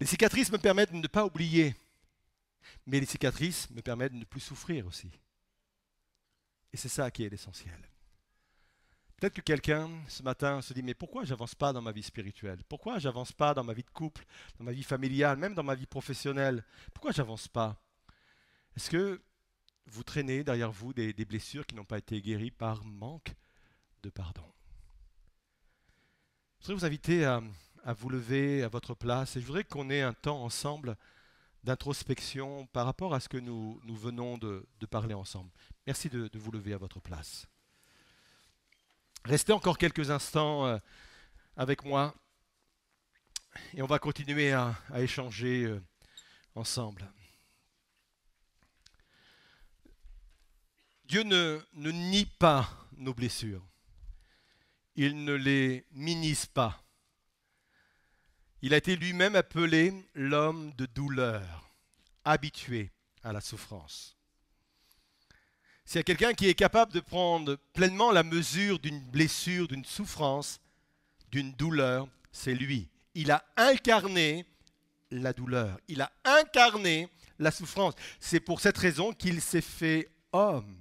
[0.00, 1.76] Les cicatrices me permettent de ne pas oublier,
[2.86, 5.12] mais les cicatrices me permettent de ne plus souffrir aussi.
[6.72, 7.88] Et c'est ça qui est l'essentiel.
[9.20, 12.62] Peut-être que quelqu'un ce matin se dit mais pourquoi j'avance pas dans ma vie spirituelle?
[12.68, 14.24] Pourquoi j'avance pas dans ma vie de couple,
[14.58, 16.64] dans ma vie familiale, même dans ma vie professionnelle?
[16.94, 17.76] Pourquoi j'avance pas?
[18.76, 19.20] Est-ce que
[19.86, 23.34] vous traînez derrière vous des, blessures qui n'ont pas été guéries par manque
[24.02, 24.50] de pardon?
[26.60, 27.42] Je voudrais vous inviter à,
[27.84, 30.96] à vous lever à votre place et je voudrais qu'on ait un temps ensemble
[31.64, 35.50] d'introspection par rapport à ce que nous, nous venons de, parler ensemble.
[35.86, 37.46] Merci de, vous lever à votre place.
[39.24, 40.78] Restez encore quelques instants euh,
[41.56, 42.14] avec moi
[43.74, 45.82] et on va continuer à, échanger euh,
[46.54, 47.10] ensemble.
[51.04, 53.66] Dieu ne, ne nie pas nos blessures.
[54.94, 56.82] Il ne les minimise pas.
[58.62, 61.72] Il a été lui-même appelé l'homme de douleur,
[62.24, 64.19] habitué à la souffrance.
[65.90, 70.60] S'il quelqu'un qui est capable de prendre pleinement la mesure d'une blessure, d'une souffrance,
[71.32, 72.86] d'une douleur, c'est lui.
[73.16, 74.46] Il a incarné
[75.10, 77.08] la douleur, il a incarné
[77.40, 77.94] la souffrance.
[78.20, 80.76] C'est pour cette raison qu'il s'est fait homme.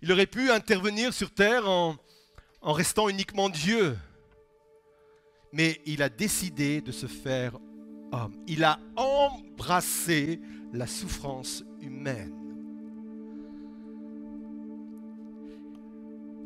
[0.00, 1.98] Il aurait pu intervenir sur terre en
[2.62, 3.98] restant uniquement Dieu,
[5.52, 7.58] mais il a décidé de se faire
[8.12, 8.40] homme.
[8.46, 10.40] Il a embrassé
[10.72, 12.43] la souffrance humaine.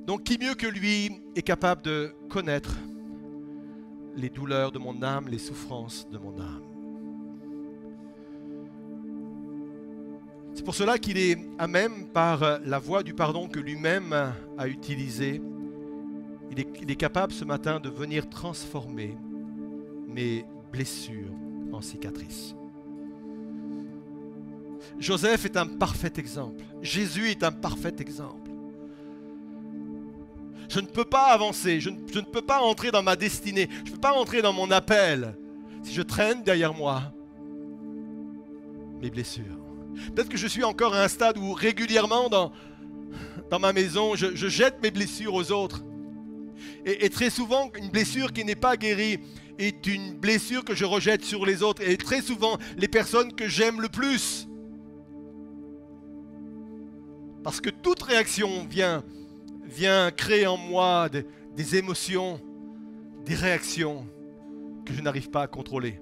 [0.09, 2.75] Donc qui mieux que lui est capable de connaître
[4.17, 6.63] les douleurs de mon âme, les souffrances de mon âme?
[10.55, 14.15] C'est pour cela qu'il est à même, par la voie du pardon que lui-même
[14.57, 15.43] a utilisée,
[16.53, 16.59] il
[16.91, 19.15] est, capable ce matin de venir transformer
[20.07, 21.35] mes blessures
[21.71, 22.55] en cicatrices.
[24.99, 26.65] Joseph est un parfait exemple.
[26.81, 28.48] Jésus est un parfait exemple.
[30.69, 33.95] Je ne peux pas avancer, je ne, peux pas entrer dans ma destinée, je ne
[33.95, 35.35] peux pas entrer dans mon appel
[35.83, 37.13] si je traîne derrière moi
[39.01, 39.57] mes blessures.
[40.15, 42.53] Peut-être que je suis encore à un stade où régulièrement dans,
[43.51, 45.83] dans ma maison, je jette mes blessures aux autres.
[46.85, 49.19] Et, très souvent, une blessure qui n'est pas guérie
[49.59, 51.83] est une blessure que je rejette sur les autres.
[51.83, 54.49] Et très souvent, les personnes que j'aime le plus.
[57.43, 59.05] Parce que toute réaction vient,
[59.69, 62.41] vient créer en moi des, émotions,
[63.25, 64.07] des réactions
[64.85, 66.01] que je n'arrive pas à contrôler.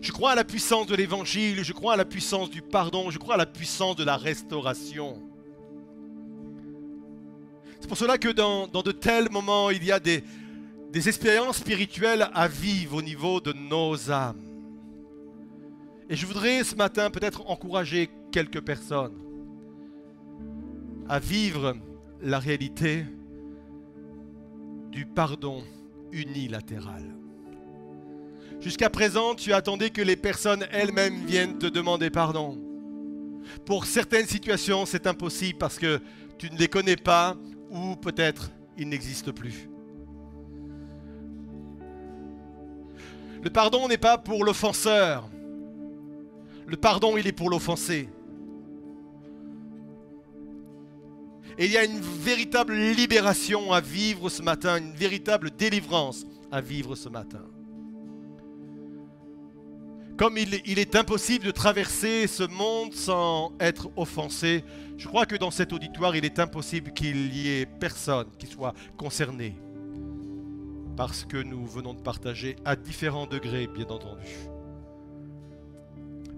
[0.00, 3.18] Je crois à la puissance de l'évangile, je crois à la puissance du pardon, je
[3.18, 5.20] crois à la puissance de la restauration.
[7.80, 10.22] C'est pour cela que dans, de tels moments, il y a des
[10.94, 14.40] expériences spirituelles à vivre au niveau de nos âmes.
[16.08, 19.27] Et je voudrais ce matin peut-être encourager quelques personnes
[21.08, 21.74] à vivre
[22.20, 23.04] la réalité
[24.90, 25.62] du pardon
[26.12, 27.02] unilatéral.
[28.60, 32.58] Jusqu'à présent, tu attendais que les personnes elles-mêmes viennent te demander pardon.
[33.64, 36.00] Pour certaines situations, c'est impossible parce que
[36.38, 37.36] tu ne les connais pas
[37.70, 39.68] ou peut-être il n'existe plus.
[43.42, 45.28] Le pardon n'est pas pour l'offenseur.
[46.66, 48.08] Le pardon, il est pour l'offensé.
[51.58, 56.60] Et il y a une véritable libération à vivre ce matin, une véritable délivrance à
[56.60, 57.42] vivre ce matin.
[60.16, 64.64] Comme il, est impossible de traverser ce monde sans être offensé,
[64.96, 68.74] je crois que dans cet auditoire, il est impossible qu'il y ait personne qui soit
[68.96, 69.56] concerné.
[70.96, 74.26] Parce que nous venons de partager à différents degrés, bien entendu.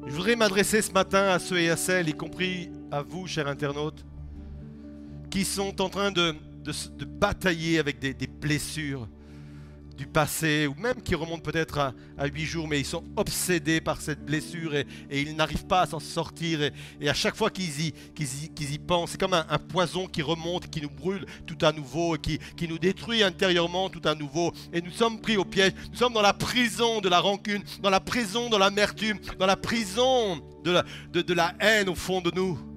[0.06, 3.48] Je voudrais m'adresser ce matin à ceux et à celles, y compris à vous, chers
[3.48, 4.04] internautes,
[5.30, 6.34] qui sont en train de,
[7.06, 9.08] batailler avec des, blessures
[9.96, 11.78] du passé, ou même qui remontent peut-être
[12.18, 15.86] à, huit jours, mais ils sont obsédés par cette blessure et, ils n'arrivent pas à
[15.86, 16.60] s'en sortir.
[17.00, 20.80] Et, à chaque fois qu'ils y, y, pensent, c'est comme un, poison qui remonte, qui
[20.80, 24.52] nous brûle tout à nouveau, qui, nous détruit intérieurement tout à nouveau.
[24.72, 27.90] Et nous sommes pris au piège, nous sommes dans la prison de la rancune, dans
[27.90, 32.69] la prison de l'amertume, dans la prison de la haine au fond de nous.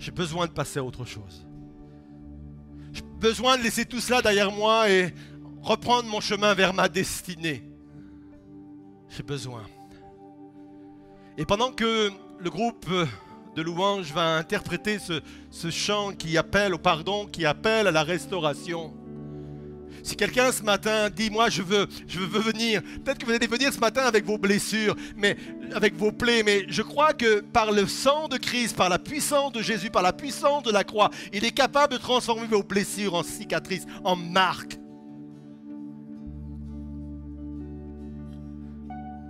[0.00, 1.46] J'ai besoin de passer à autre chose.
[2.90, 5.14] J'ai besoin de laisser tout cela derrière moi et
[5.60, 7.62] reprendre mon chemin vers ma destinée.
[9.10, 9.62] J'ai besoin.
[11.36, 12.90] Et pendant que le groupe
[13.54, 18.02] de louanges va interpréter ce, ce chant qui appelle au pardon, qui appelle à la
[18.02, 18.94] restauration,
[20.02, 23.46] si quelqu'un ce matin dit, moi je veux, je veux venir, peut-être que vous allez
[23.46, 25.36] venir ce matin avec vos blessures, mais
[25.74, 29.52] avec vos plaies, mais je crois que par le sang de Christ, par la puissance
[29.52, 33.14] de Jésus, par la puissance de la croix, il est capable de transformer vos blessures
[33.14, 34.78] en cicatrices, en marques.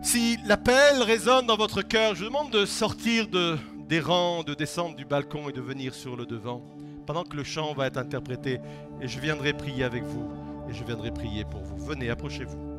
[0.02, 4.54] Si l'appel résonne dans votre cœur, je vous demande de sortir de, des rangs, de
[4.54, 6.64] descendre du balcon et de venir sur le devant,
[7.06, 8.60] pendant que le chant va être interprété,
[9.02, 11.76] et je viendrai prier avec vous et je viendrai prier pour vous.
[11.78, 12.69] Venez, approchez-vous.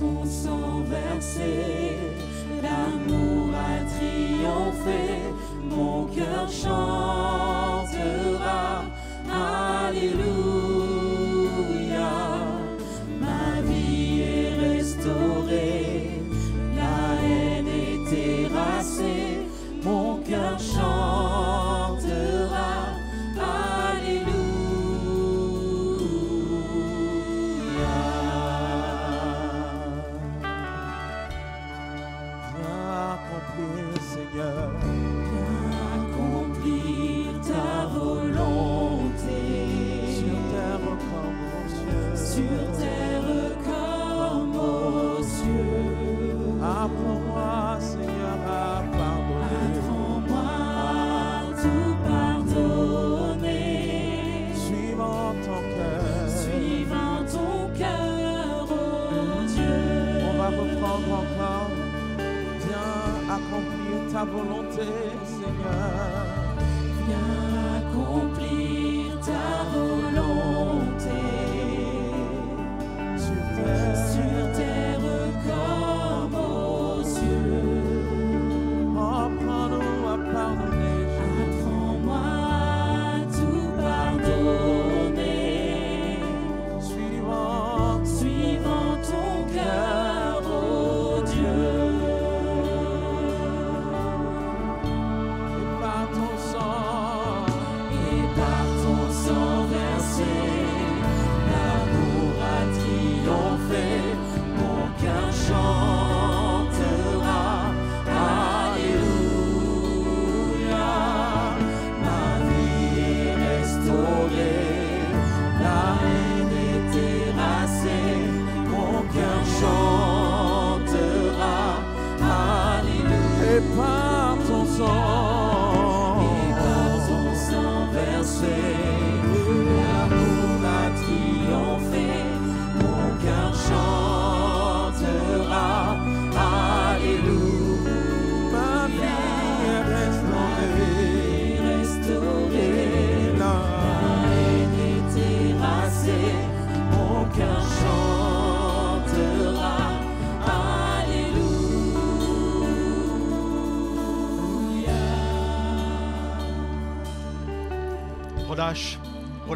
[0.00, 1.69] façam só vencer.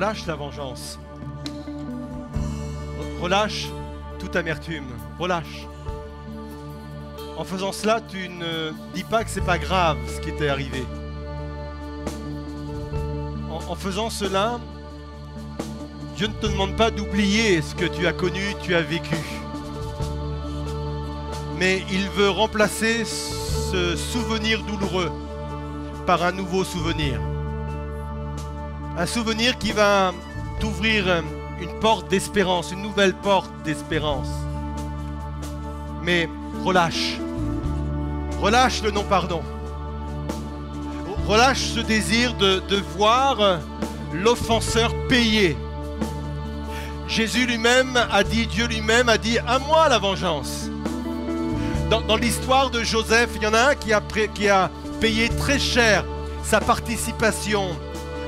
[0.04, 0.98] Relâche la vengeance.
[3.22, 3.68] Relâche
[4.18, 4.84] toute amertume.
[5.18, 5.66] Relâche.
[7.38, 10.84] En faisant cela, tu ne dis pas que c'est pas grave ce qui t'est arrivé.
[13.50, 14.60] En, en faisant cela,
[16.16, 19.16] Dieu ne te demande pas d'oublier ce que tu as connu, tu as vécu.
[21.56, 25.10] Mais il veut remplacer ce souvenir douloureux
[26.04, 27.18] par un nouveau souvenir.
[28.96, 30.12] Un souvenir qui va
[30.60, 31.24] t'ouvrir
[31.60, 34.28] une porte d'espérance, une nouvelle porte d'espérance.
[36.04, 36.28] Mais
[36.64, 37.18] relâche.
[38.40, 39.42] Relâche le non-pardon.
[41.26, 43.58] Relâche ce désir de, voir
[44.12, 45.56] l'offenseur payer.
[47.08, 50.68] Jésus lui-même a dit, Dieu lui-même a dit, à moi la vengeance.
[51.90, 54.70] Dans, l'histoire de Joseph, il y en a un qui a
[55.00, 56.04] payé très cher
[56.44, 57.70] sa participation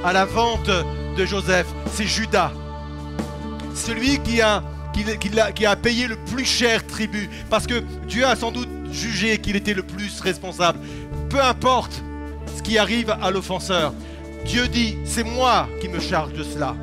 [0.07, 0.71] à la vente
[1.17, 1.67] de Joseph.
[1.93, 2.53] C'est Judas.
[3.75, 4.63] Celui qui a,
[5.83, 7.29] payé le plus cher tribut.
[7.51, 10.79] Parce que Dieu a sans doute jugé qu'il était le plus responsable.
[11.29, 12.03] Peu importe
[12.57, 13.93] ce qui arrive à l'offenseur.
[14.45, 16.77] Dieu dit, c'est moi qui me charge de cela.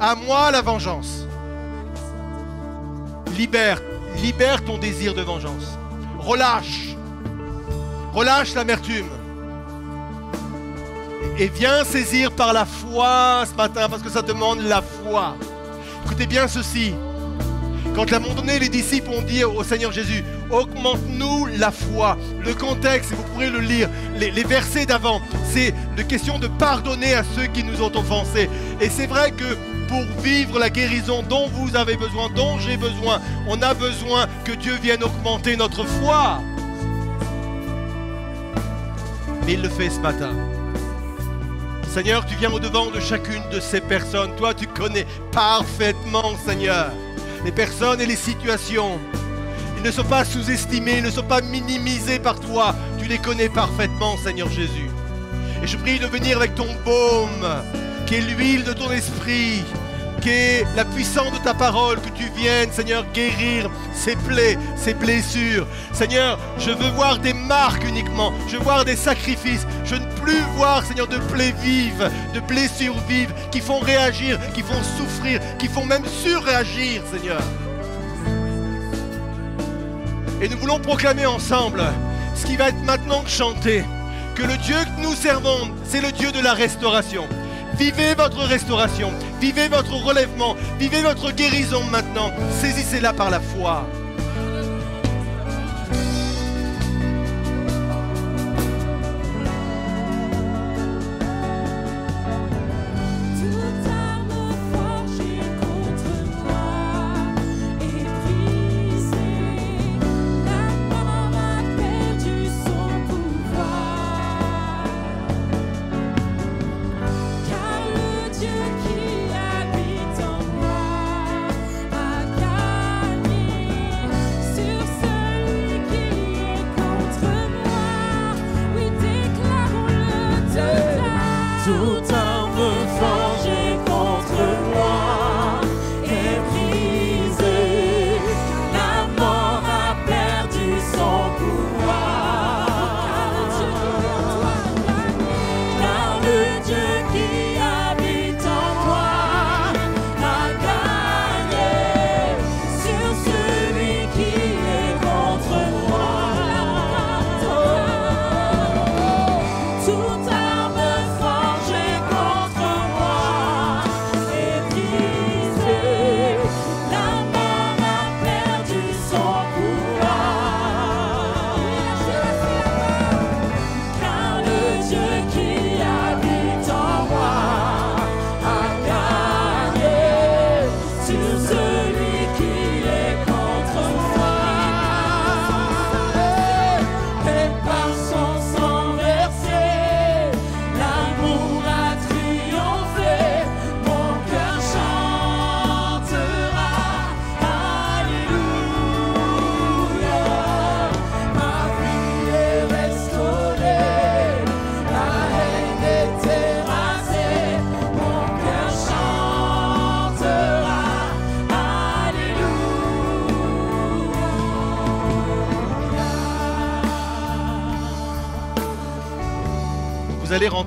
[0.00, 1.26] À moi la vengeance.
[3.36, 3.80] Libère,
[4.22, 5.78] libère ton désir de vengeance.
[6.18, 6.96] Relâche.
[8.12, 9.19] Relâche l'amertume.
[11.38, 15.36] Et viens saisir par la foi ce matin, parce que ça demande la foi.
[16.04, 16.94] Écoutez bien ceci.
[17.94, 22.16] Quand à un moment donné, les disciples ont dit au Seigneur Jésus, augmente-nous la foi.
[22.44, 27.24] Le contexte, vous pourrez le lire, les, versets d'avant, c'est de question de pardonner à
[27.36, 28.48] ceux qui nous ont offensés.
[28.80, 29.56] Et c'est vrai que
[29.88, 34.52] pour vivre la guérison dont vous avez besoin, dont j'ai besoin, on a besoin que
[34.52, 36.40] Dieu vienne augmenter notre foi.
[39.46, 40.30] Mais il le fait ce matin.
[41.92, 44.30] Seigneur, tu viens au-devant de chacune de ces personnes.
[44.36, 46.92] Toi, tu connais parfaitement, Seigneur,
[47.44, 49.00] les personnes et les situations.
[49.76, 52.76] Ils ne sont pas sous-estimés, ils ne sont pas minimisés par toi.
[53.00, 54.88] Tu les connais parfaitement, Seigneur Jésus.
[55.64, 57.48] Et je prie de venir avec ton baume,
[58.06, 59.64] qui est l'huile de ton esprit,
[60.76, 65.66] la puissance de ta parole, que tu viennes, Seigneur, guérir ces plaies, ces blessures.
[65.92, 69.66] Seigneur, je veux voir des marques uniquement, je veux voir des sacrifices.
[69.84, 74.62] Je ne plus voir, Seigneur, de plaies vives, de blessures vives, qui font réagir, qui
[74.62, 77.40] font souffrir, qui font même surréagir, Seigneur.
[80.42, 81.82] Et nous voulons proclamer ensemble
[82.34, 83.84] ce qui va être maintenant chanté,
[84.34, 87.26] que le Dieu que nous servons, c'est le Dieu de la restauration.
[87.78, 92.30] Vivez votre restauration, vivez votre relèvement, vivez votre guérison maintenant.
[92.60, 93.86] Saisissez-la par la foi.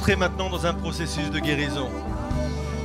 [0.05, 1.89] Maintenant dans un processus de guérison.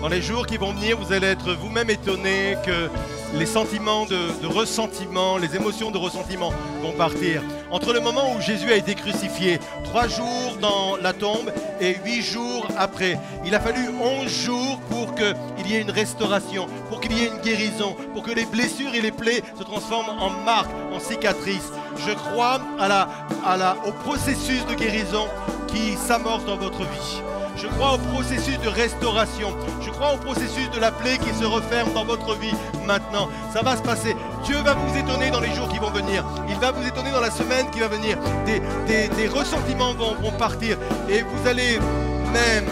[0.01, 2.89] Dans les jours qui vont venir, vous allez être vous-même étonné que
[3.37, 7.43] les sentiments de, de ressentiment, les émotions de ressentiment vont partir.
[7.71, 12.23] Entre le moment où Jésus a été crucifié, trois jours dans la tombe et huit
[12.23, 17.39] jours après, il a fallu onze jours pour qu'il y ait une restauration, pour une
[17.39, 21.71] guérison, pour que les blessures et les plaies se transforment en marques, en cicatrices.
[22.07, 23.09] Je crois à la,
[23.47, 25.27] à la, au processus de guérison
[25.67, 27.23] qui s'amorce dans votre vie.
[27.57, 29.49] Je crois au processus de restauration.
[29.81, 32.55] Je crois au processus de la plaie qui se referme dans votre vie
[32.87, 33.29] maintenant.
[33.53, 34.15] Ça va se passer.
[34.45, 36.25] Dieu va vous étonner dans les jours qui vont venir.
[36.49, 38.17] Il va vous étonner dans la semaine qui va venir.
[38.47, 40.79] Des, des- des ressentiments vont partir.
[41.09, 41.81] Et vous allez
[42.33, 42.69] même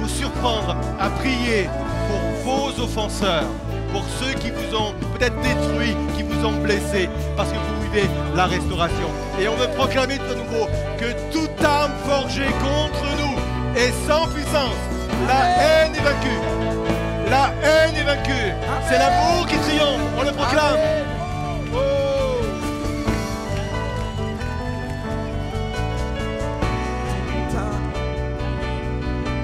[0.00, 1.68] vous surprendre à prier
[2.08, 3.44] pour vos offenseurs,
[3.92, 8.08] pour ceux qui vous ont peut-être détruit, qui vous ont blessé, parce que vous vivez
[8.34, 9.08] la restauration.
[9.40, 10.66] Et on veut proclamer de nouveau
[10.98, 13.36] que toute arme forgée contre nous
[13.80, 14.80] est sans puissance.
[15.26, 16.40] La haine est vaincue.
[17.30, 18.52] La haine est vaincue.
[18.88, 20.00] C'est l'amour qui triomphe.
[20.18, 20.76] On le proclame.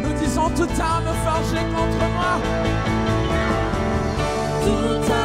[0.03, 3.21] Nous disons toute arme forgée contre moi.
[4.64, 5.21] Toute arme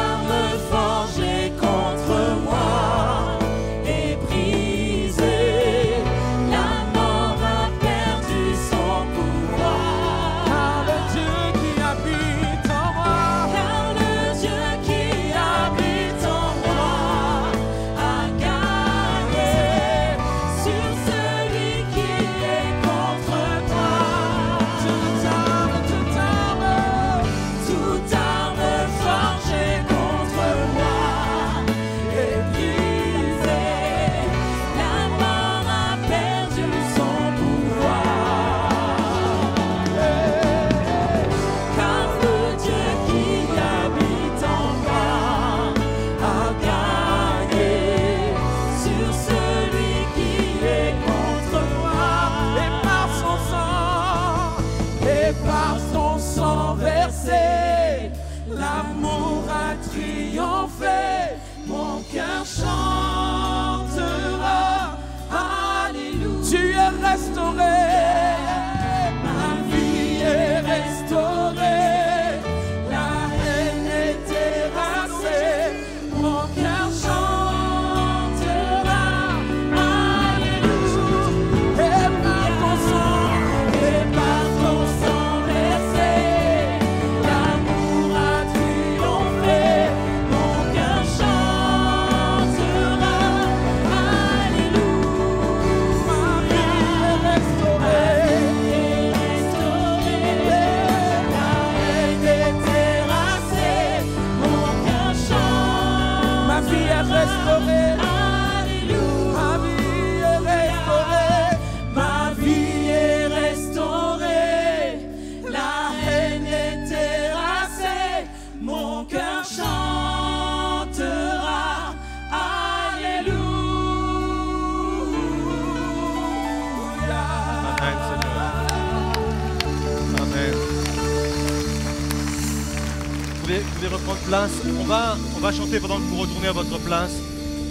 [133.60, 134.52] Vous pouvez reprendre place.
[134.80, 137.16] On va, on va chanter pendant que vous retournez à votre place.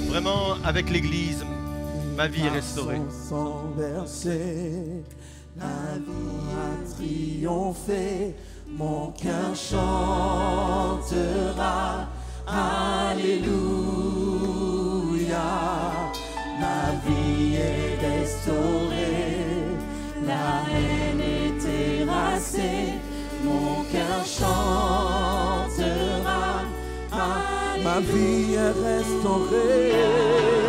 [0.08, 1.46] Vraiment avec l'Église.
[2.18, 3.00] Ma vie est restaurée.
[3.30, 5.04] Sang versé,
[5.58, 8.36] la vie a triomphé.
[8.70, 10.50] Mon cœur chantera.
[12.48, 13.48] Alléluia.
[16.60, 19.46] Ma vie est restaurée.
[20.26, 22.94] La haine est terrassée.
[23.46, 25.07] Mon cœur chantera.
[27.98, 29.92] Ma vie est restaurée.
[30.52, 30.67] Ma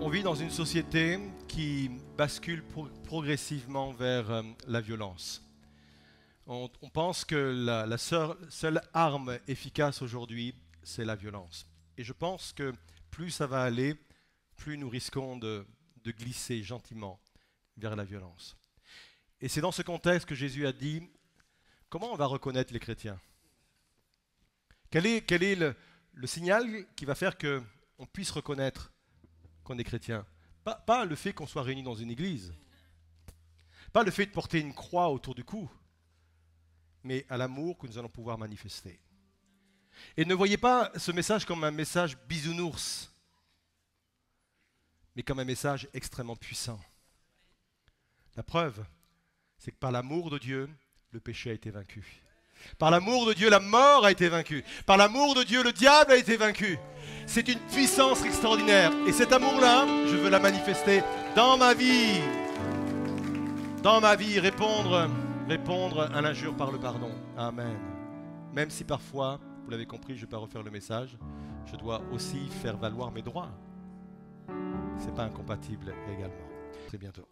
[0.00, 5.44] On vit dans une société qui bascule pro- progressivement vers euh, la violence.
[6.46, 10.54] On, pense que la, seule, arme efficace aujourd'hui,
[10.84, 11.66] c'est la violence.
[11.98, 12.72] Et je pense que
[13.10, 13.96] plus ça va aller,
[14.54, 15.66] plus nous risquons de,
[16.04, 17.18] glisser gentiment
[17.76, 18.56] vers la violence.
[19.40, 21.02] Et c'est dans ce contexte que Jésus a dit,
[21.88, 23.18] comment on va reconnaître les chrétiens?
[24.90, 25.74] Quel est, le,
[26.28, 27.36] signal qui va faire
[27.96, 28.92] qu'on puisse reconnaître
[29.64, 30.26] qu'on est chrétien
[30.66, 32.52] pas, pas le fait qu'on soit réunis dans une église,
[33.92, 35.70] pas le fait de porter une croix autour du cou,
[37.04, 38.98] mais à l'amour que nous allons pouvoir manifester.
[40.16, 43.12] Et ne voyez pas ce message comme un message bisounours,
[45.14, 46.80] mais comme un message extrêmement puissant.
[48.34, 48.84] La preuve,
[49.58, 50.68] c'est que par l'amour de Dieu,
[51.12, 52.25] le péché a été vaincu.
[52.78, 54.64] Par l'amour de Dieu, la mort a été vaincue.
[54.84, 56.78] Par l'amour de Dieu, le diable a été vaincu.
[57.26, 58.92] C'est une puissance extraordinaire.
[59.06, 61.02] Et cet amour-là, je veux la manifester
[61.34, 62.20] dans ma vie.
[63.82, 65.08] Dans ma vie, répondre,
[65.48, 67.10] répondre à l'injure par le pardon.
[67.36, 67.76] Amen.
[68.52, 71.18] Même si parfois, vous l'avez compris, je ne vais pas refaire le message,
[71.66, 73.50] je dois aussi faire valoir mes droits.
[74.98, 76.48] Ce n'est pas incompatible également.
[76.88, 77.26] Très bientôt.